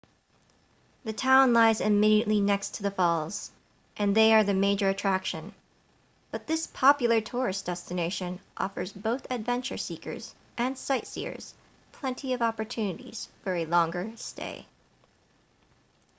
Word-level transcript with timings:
the 1.03 1.13
town 1.13 1.53
lies 1.53 1.79
immediately 1.79 2.41
next 2.41 2.73
to 2.73 2.81
the 2.81 2.89
falls 2.89 3.51
and 3.95 4.15
they 4.17 4.33
are 4.33 4.43
the 4.43 4.51
major 4.51 4.89
attraction 4.89 5.53
but 6.31 6.47
this 6.47 6.65
popular 6.65 7.21
tourist 7.21 7.65
destination 7.67 8.39
offers 8.57 8.91
both 8.93 9.27
adventure 9.31 9.77
seekers 9.77 10.33
and 10.57 10.75
sightseers 10.75 11.53
plenty 11.91 12.33
of 12.33 12.41
opportunities 12.41 13.29
for 13.43 13.53
a 13.55 13.67
longer 13.67 14.11
stay 14.17 14.65